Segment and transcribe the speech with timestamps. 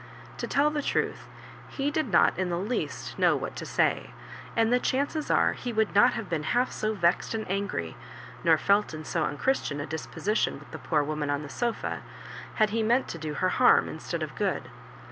[0.37, 1.27] To tell the truth,
[1.67, 4.15] he did not in the least know what to say,
[4.55, 7.95] and the chances are he would not have been half so vexed and angry,
[8.43, 12.01] nor felt in so unchristian a liisposition with the poor woman on the sofa,
[12.55, 14.71] had le meant to do her harm instead of good.